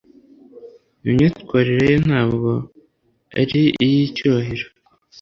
[1.09, 2.51] Imyitwarire ye ntabwo
[3.41, 4.65] ari iyicyubahiro